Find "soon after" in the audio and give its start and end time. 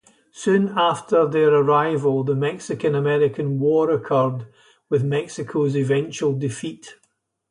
0.31-1.27